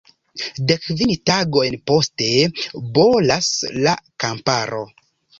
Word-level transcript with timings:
Dek 0.69 0.85
kvin 0.85 1.11
tagojn 1.29 1.75
poste 1.91 2.29
bolas 2.99 3.51
la 3.83 3.93
kamparo. 4.25 4.81